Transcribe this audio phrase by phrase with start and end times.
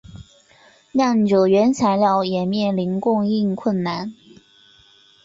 [0.93, 4.15] 酿酒原材料也面临供应困难。